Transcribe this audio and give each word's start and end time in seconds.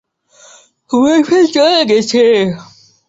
Boyfriend 0.91 1.47
চলে 1.55 1.81
গেছে? 1.91 2.23